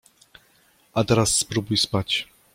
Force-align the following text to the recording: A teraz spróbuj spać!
A 0.95 1.03
teraz 1.03 1.35
spróbuj 1.39 1.77
spać! 1.77 2.27